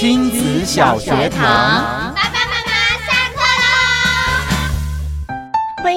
[0.00, 2.14] 亲子小学堂。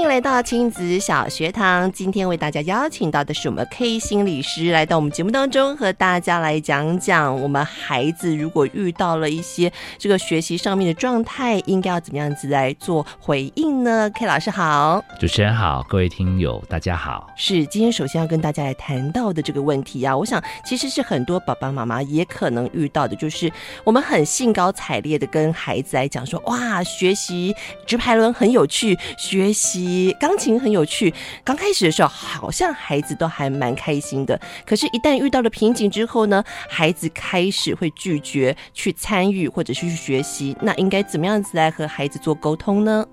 [0.07, 1.91] 来到亲子小学堂。
[1.91, 17.27] 今天为大家邀请到的是我们 K 心理师，来到我们节目当中，和大家来讲讲我们孩子如果遇到了一些这个学习上面的状态，应该要怎么样子来做回应呢？K 老师好，主持人好，各位听友大家好。
[17.35, 23.51] 是今天首先要跟大家来谈到的这个问题啊，我想其实是很多爸爸妈妈也可能遇到的，就是
[23.83, 27.55] 我们很兴高采烈的跟孩子来讲说，哇，学习
[27.87, 29.92] 直排轮很有趣，学习。
[30.19, 43.05] 钢琴很有趣，刚开始的时候好像孩子都还蛮开心的，可是，一旦遇到了瓶颈之后呢，孩子开始会拒绝去参与或者是去学习，那应该怎么样子来和孩子做沟通呢？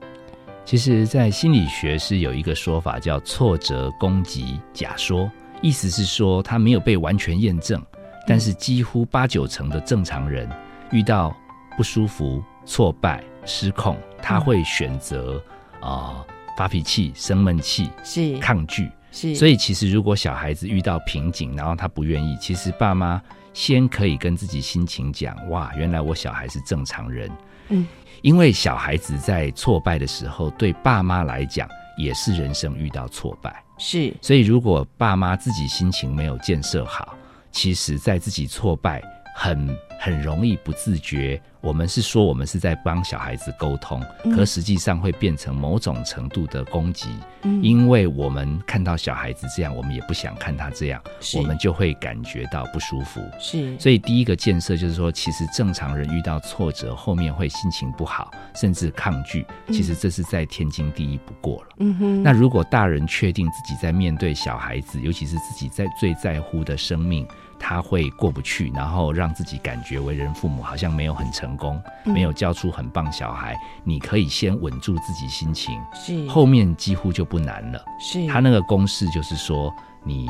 [0.64, 5.30] 其实，在心理学是有一个说法叫挫折攻击假说，
[5.62, 7.82] 意思是说它没有被完全验证，
[8.26, 10.48] 但是几乎八九成的正常人
[10.92, 11.34] 遇到
[11.76, 15.42] 不舒服、挫败、失控，他会选择
[15.80, 16.22] 啊。
[16.22, 16.26] 呃
[16.60, 18.36] 发脾气、生闷气是。
[18.36, 18.90] 抗拒。
[19.10, 23.18] 是，所以其实如果小孩子遇到瓶颈，然后他不愿意，其实爸妈
[23.54, 27.30] 先可以跟自己心情讲：哇，原来我小孩是正常人。
[27.70, 27.88] 嗯，
[28.20, 31.66] 因为小孩子在挫败的时候，对爸妈来讲
[31.96, 34.12] 也是人生遇到挫败，是。
[34.20, 37.16] 所以如果爸妈自己心情没有建设好，
[37.50, 39.02] 其实在自己挫败
[39.34, 39.68] 很。
[40.02, 44.02] 很容易不自觉，我们是说我们是在帮小孩子沟通，
[44.34, 47.10] 可实际上会变成某种程度的攻击，
[47.42, 51.02] 嗯，因为我们看到小孩子这样，我们也不想看他这样，
[51.37, 53.20] 我们就会感觉到不舒服。
[53.38, 61.68] 是，所以第一个建设就是说，其实正常人遇到挫折，后面会心情不好，甚至抗拒，其实这是在天经地义不过了。
[61.80, 62.22] 嗯哼。
[62.22, 67.28] 那如果大人确定自己在面对小孩子，尤其是自己在最在乎的生命，
[67.60, 73.54] 他会过不去，然后让自己感觉为人父母好像没有很成功，嗯、没有教出很棒小孩。
[73.84, 77.84] 你可以先稳住自己心情，是后面几乎就不难了。
[78.00, 79.72] 是他那个公式就是说
[80.03, 80.26] 你。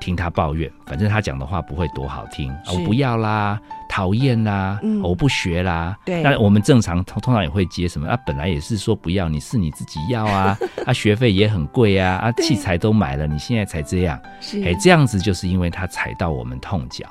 [0.00, 3.56] 听他抱怨，反正他讲的话不会多好听，我不要啦，
[3.92, 5.94] 讨厌啦、嗯，我不学啦。
[6.02, 8.08] 对，那我们正常通通常也会接什么？
[8.08, 14.18] 啊，本来也是说不要，你是你自己要啊， 啊，学费也很贵啊，啊，器材都买了，你现在才这样，
[14.64, 17.04] 哎，这样子就是因为他踩到我们痛脚，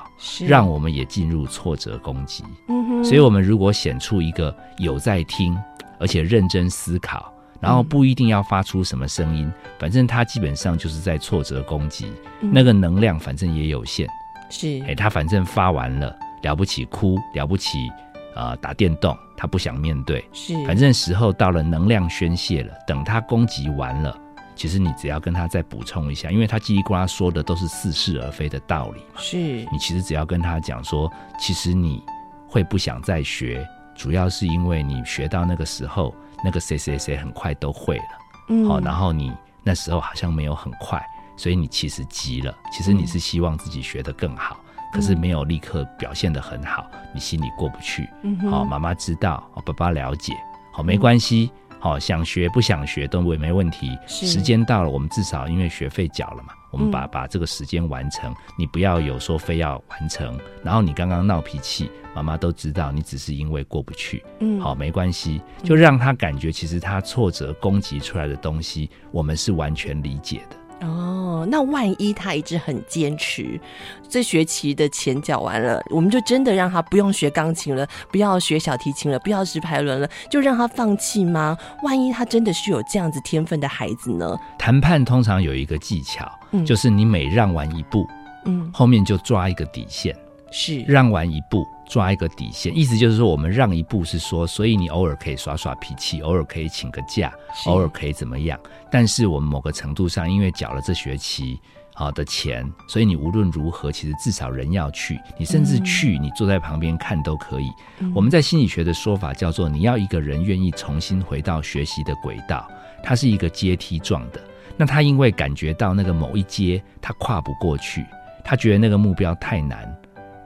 [0.48, 2.42] 让我们也进入挫折攻击。
[2.66, 5.56] 嗯哼，所以我们如果显出一个有在听，
[6.00, 7.32] 而且认真思考。
[7.60, 14.04] 然后不一定要发出什么声音，反正他基本上就是在挫折攻击，那个能量反正也有限。
[14.50, 17.90] 是，哎，他反正发完了，了不起哭，了不起，
[18.34, 20.24] 呃，打电动，他不想面对。
[20.32, 24.16] 是，反正时候到了，能量宣泄了，等他攻击完了，
[24.54, 29.20] 其实你只要跟他再补充一下，因为他叽里呱啦说的都是似是而非的道理嘛。
[29.20, 32.02] 是，你其实只要跟他讲说，其实你
[32.48, 36.14] 会不想再学，主要是因为你学到那个时候。
[36.44, 38.04] 那个谁谁谁很快都会了，
[38.48, 39.32] 嗯，好，然后你
[39.62, 41.00] 那时候好像没有很快，
[41.36, 42.52] 所以你其实急了。
[42.72, 48.08] 其实你是希望自己学得更好，嗯，可是没有立刻表现的很好，你心里过不去。
[48.22, 50.34] 嗯，好，妈妈知道，爸爸了解，
[50.72, 51.50] 好，没关系。
[51.80, 53.98] 好，想学不想学都没没问题。
[54.06, 58.36] 时间到了，我们至少因为学费缴了嘛，我们把把这个时间完成，嗯。
[58.56, 64.24] 你不要有说非要完成，然后你刚刚闹脾气，妈妈都知道你只是因为过不去。
[64.38, 70.56] 嗯，好，没关系，就让他感觉其实他挫折攻击出来的东西，我们是完全理解的。
[70.82, 73.60] 哦，那万一他一直很坚持，
[74.08, 81.56] 这学期的钱缴完了，我们就真的让他不用学钢琴了，不要学小提琴了，不要直排轮了，就让他放弃吗？
[81.82, 84.36] 万一他真的是有这样子天分的孩子呢？
[84.58, 88.06] 谈判通常有一个技巧，嗯，就是你每让完一步，
[88.44, 90.16] 嗯，后面就抓一个底线，
[90.50, 91.64] 是让完一步。
[91.92, 97.30] 抓一个底线，意思就是说，我们让一步是说，所以你偶尔可以耍耍脾气，偶尔可以请个假，
[97.66, 98.58] 偶尔可以怎么样。
[98.90, 101.60] 但是我们某个程度上，因为缴了这学期
[101.92, 107.70] 好的钱，所以你无论如何，其实至少人要去，你甚至去，你坐在旁边看都可以。
[107.98, 108.10] 嗯。
[108.14, 112.66] 我们在心理学的说法叫做，你要一个人愿意重新回到学习的轨道，
[113.04, 114.40] 它是一个阶梯状的。
[114.78, 118.06] 那他因为感觉到那个某一阶他跨不过去，
[118.42, 119.94] 他觉得那个目标太难。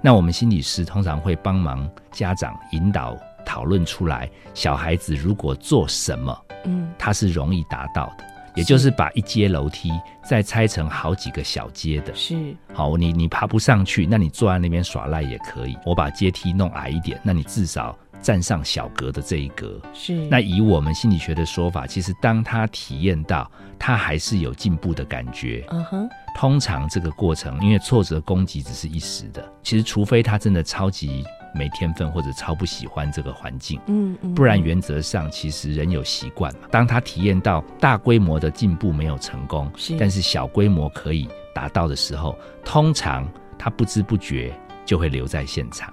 [0.00, 9.90] 那我们心理师通常会帮忙家长引导讨论出来，小孩子如果做什么，嗯，他是容易达到的，也就是把一阶楼梯
[10.24, 12.14] 再拆成好几个小阶的。
[12.14, 15.76] 是，好，你你爬不上去，那你坐在那边耍赖也可以。
[15.84, 19.80] 我把阶梯弄矮一点，那你至少站上小格的这一格。
[19.92, 26.08] 是，那以我们心理学的说法，其实当他体验到他还是有进步的感觉，嗯哼。
[26.34, 31.24] 通常这个过程，因为挫折攻击只是一时的，其实除非他真的超级
[31.54, 33.80] 没天分或者超不喜欢这个环境。
[33.86, 36.68] 嗯嗯，不然原则上其实人有习惯嘛。
[36.70, 43.26] 当他体验到大规模的进步没有成功，是但是小规模可以达到的时候，通常
[43.58, 44.52] 他不知不觉
[44.84, 45.92] 就会留在现场。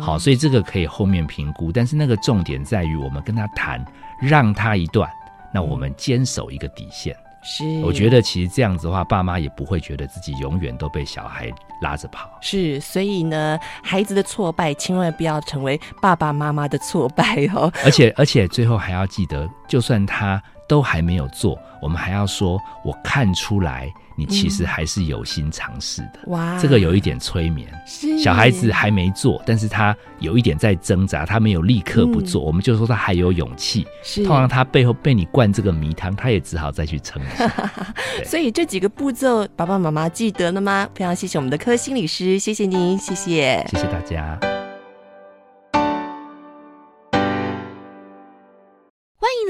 [0.00, 3.84] 好，所以这个可以后面评估，但是那个重点在于我们跟他谈，
[4.20, 5.10] 让他一段，
[5.52, 7.14] 那我们坚守一个底线。
[7.46, 11.52] 是，我觉得其实这样子的话，爸妈也不会觉得自己永远都被小孩
[11.82, 12.30] 拉着跑。
[12.40, 17.70] 是，所以呢，孩子的挫败千万不要成为爸爸妈妈的挫败哦。
[17.84, 23.92] 而且，而且最后还要记得，就算他都还没有做，我们还要说，我看出来。
[24.16, 27.68] 你其实还是有心尝试的，哇，这个有一点催眠。
[27.84, 33.84] 是小孩子还没做，但是他有一点在挣扎，他没有立刻不做，嗯、我们就说他还有勇气。
[34.04, 37.20] 是，通常他背后被你灌这个迷汤，他也只好再去撑。
[38.24, 40.88] 所以这几个步骤，爸爸妈妈记得了吗？
[40.94, 44.38] 非常谢谢我们的科心理师，谢谢您，谢谢，谢谢大家。